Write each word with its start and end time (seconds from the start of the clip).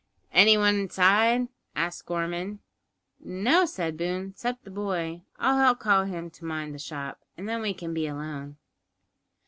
"Anyone 0.33 0.79
inside?" 0.79 1.47
asked 1.75 2.07
Gorman. 2.07 2.57
"No," 3.19 3.65
said 3.65 3.97
Boone, 3.97 4.33
"'cept 4.35 4.63
the 4.63 4.71
boy. 4.71 5.21
I'll 5.37 5.75
call 5.75 6.05
him 6.05 6.31
to 6.31 6.43
mind 6.43 6.73
the 6.73 6.79
shop, 6.79 7.21
and 7.37 7.47
then 7.47 7.61
we 7.61 7.75
can 7.75 7.93
be 7.93 8.07
alone." 8.07 8.57